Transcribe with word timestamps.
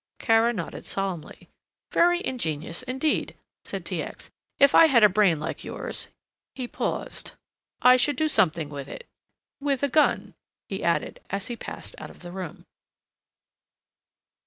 Kara 0.17 0.51
nodded 0.51 0.87
solemnly. 0.87 1.47
"Very 1.91 2.25
ingenious 2.25 2.81
indeed," 2.81 3.35
said 3.63 3.85
T. 3.85 4.01
X. 4.01 4.31
"If 4.57 4.73
I 4.73 4.87
had 4.87 5.03
a 5.03 5.09
brain 5.09 5.39
like 5.39 5.63
yours," 5.63 6.07
he 6.55 6.67
paused, 6.67 7.33
"I 7.83 7.97
should 7.97 8.15
do 8.15 8.27
something 8.27 8.69
with 8.69 8.87
it 8.87 9.05
with 9.59 9.83
a 9.83 9.89
gun," 9.89 10.33
he 10.67 10.83
added, 10.83 11.19
as 11.29 11.49
he 11.49 11.55
passed 11.55 11.93
out 11.99 12.09
of 12.09 12.21
the 12.23 12.31
room. 12.31 12.65